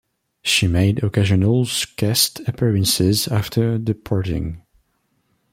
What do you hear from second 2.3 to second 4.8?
appearances after departing.